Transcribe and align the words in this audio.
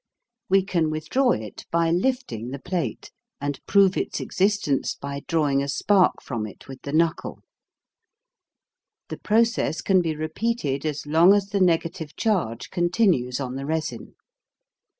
We 0.49 0.65
can 0.65 0.89
withdraw 0.89 1.29
it 1.33 1.67
by 1.69 1.91
lifting 1.91 2.49
the 2.49 2.57
plate, 2.57 3.11
and 3.39 3.63
prove 3.67 3.95
its 3.95 4.19
existence 4.19 4.95
by 4.95 5.21
drawing 5.27 5.61
a 5.61 5.67
spark 5.69 6.23
from 6.23 6.47
it 6.47 6.67
with 6.67 6.81
the 6.81 6.91
knuckle. 6.91 7.43
The 9.09 9.19
process 9.19 9.79
can 9.79 10.01
be 10.01 10.15
repeated 10.15 10.87
as 10.87 11.05
long 11.05 11.35
as 11.35 11.49
the 11.49 11.61
negative 11.61 12.15
charge 12.15 12.71
continues 12.71 13.39
on 13.39 13.53
the 13.57 13.65
resin. 13.67 14.15